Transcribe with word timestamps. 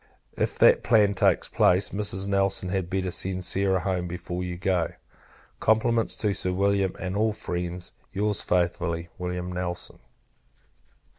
If 0.35 0.57
that 0.57 0.81
plan 0.83 1.13
takes 1.13 1.47
place, 1.47 1.91
Mrs. 1.91 2.25
Nelson 2.25 2.69
had 2.69 2.89
better 2.89 3.11
send 3.11 3.45
Sarah 3.45 3.81
home 3.81 4.07
before 4.07 4.43
you 4.43 4.57
go. 4.57 4.93
Compliments 5.59 6.15
to 6.15 6.33
Sir 6.33 6.53
William, 6.53 6.95
and 6.97 7.15
all 7.15 7.33
friends. 7.33 7.93
Your's 8.11 8.43
very 8.43 8.63
faithfully, 8.67 9.09
Wm. 9.19 9.51
NELSON. 9.53 9.97
IV. 9.97 10.01